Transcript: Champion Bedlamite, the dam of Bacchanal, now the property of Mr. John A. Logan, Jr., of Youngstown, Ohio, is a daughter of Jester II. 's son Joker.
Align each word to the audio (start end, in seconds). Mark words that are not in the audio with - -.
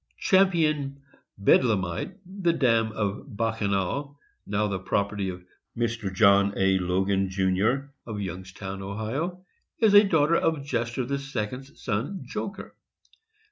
Champion 0.17 0.99
Bedlamite, 1.37 2.17
the 2.25 2.53
dam 2.53 2.91
of 2.93 3.37
Bacchanal, 3.37 4.17
now 4.47 4.65
the 4.67 4.79
property 4.79 5.29
of 5.29 5.43
Mr. 5.77 6.11
John 6.11 6.55
A. 6.57 6.79
Logan, 6.79 7.29
Jr., 7.29 7.91
of 8.07 8.19
Youngstown, 8.19 8.81
Ohio, 8.81 9.45
is 9.77 9.93
a 9.93 10.03
daughter 10.03 10.37
of 10.37 10.63
Jester 10.65 11.01
II. 11.03 11.17
's 11.19 11.79
son 11.83 12.23
Joker. 12.25 12.75